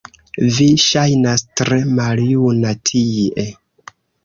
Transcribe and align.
Vi 0.53 0.65
ŝajnas 0.85 1.43
tre 1.61 1.79
maljuna 2.01 2.75
tie 2.91 3.49